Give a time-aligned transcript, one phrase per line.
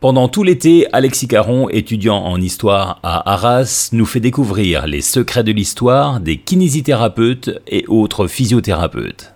[0.00, 5.44] Pendant tout l'été, Alexis Caron, étudiant en histoire à Arras, nous fait découvrir les secrets
[5.44, 9.34] de l'histoire des kinésithérapeutes et autres physiothérapeutes.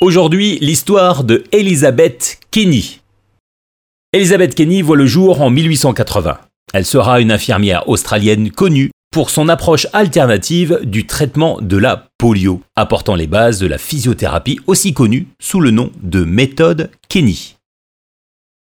[0.00, 3.00] Aujourd'hui, l'histoire de Elizabeth Kenny.
[4.12, 6.38] Elizabeth Kenny voit le jour en 1880.
[6.72, 12.60] Elle sera une infirmière australienne connue pour son approche alternative du traitement de la polio,
[12.76, 17.53] apportant les bases de la physiothérapie aussi connue sous le nom de méthode Kenny.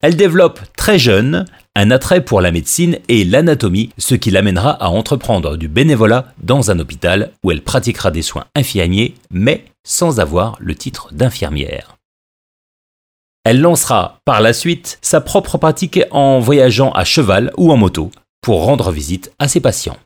[0.06, 4.90] Elle développe très jeune un attrait pour la médecine et l'anatomie, ce qui l'amènera à
[4.90, 10.58] entreprendre du bénévolat dans un hôpital où elle pratiquera des soins infirmiers, mais sans avoir
[10.60, 11.96] le titre d'infirmière.
[13.46, 18.12] Elle lancera par la suite sa propre pratique en voyageant à cheval ou en moto
[18.42, 19.98] pour rendre visite à ses patients.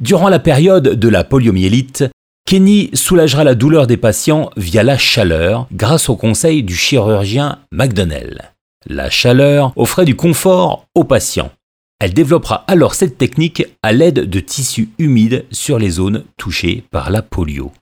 [0.00, 2.04] Durant la période de la poliomyélite,
[2.46, 8.54] Kenny soulagera la douleur des patients via la chaleur grâce au conseil du chirurgien McDonnell.
[8.86, 11.52] La chaleur offrait du confort aux patients.
[12.00, 17.10] Elle développera alors cette technique à l'aide de tissus humides sur les zones touchées par
[17.10, 17.72] la polio.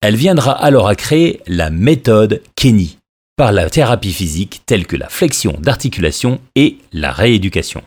[0.00, 2.98] Elle viendra alors à créer la méthode Kenny
[3.36, 7.82] par la thérapie physique telle que la flexion d'articulation et la rééducation.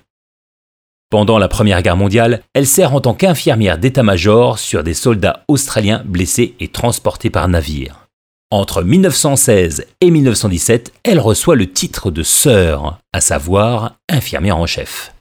[1.09, 6.03] Pendant la Première Guerre mondiale, elle sert en tant qu'infirmière d'état-major sur des soldats australiens
[6.05, 8.08] blessés et transportés par navire.
[8.51, 15.13] Entre 1916 et 1917, elle reçoit le titre de sœur, à savoir infirmière en chef.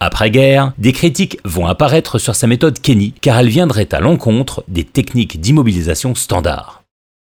[0.00, 4.82] Après-guerre, des critiques vont apparaître sur sa méthode Kenny car elle viendrait à l'encontre des
[4.82, 6.82] techniques d'immobilisation standard.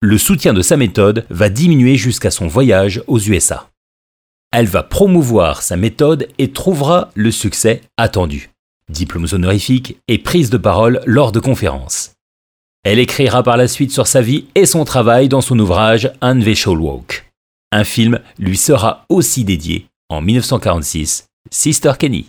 [0.01, 3.69] Le soutien de sa méthode va diminuer jusqu'à son voyage aux USA.
[4.51, 8.49] Elle va promouvoir sa méthode et trouvera le succès attendu.
[8.89, 12.13] Diplômes honorifiques et prise de parole lors de conférences.
[12.85, 16.81] Elle écrira par la suite sur sa vie et son travail dans son ouvrage Unvisual
[16.81, 17.31] Walk.
[17.71, 22.27] Un film lui sera aussi dédié en 1946, Sister Kenny.